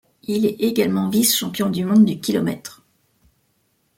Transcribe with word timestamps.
Il 0.23 0.47
est 0.47 0.59
également 0.61 1.09
vice-champion 1.11 1.69
du 1.69 1.85
monde 1.85 2.05
du 2.05 2.19
kilomètre. 2.19 2.83